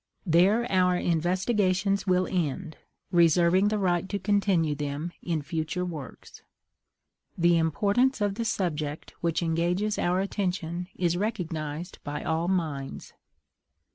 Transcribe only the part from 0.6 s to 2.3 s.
our investigations will